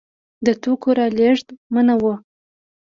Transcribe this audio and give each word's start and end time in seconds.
د 0.45 0.47
توکو 0.61 0.89
رالېږد 0.97 1.47
منع 1.73 1.95
و. 2.01 2.05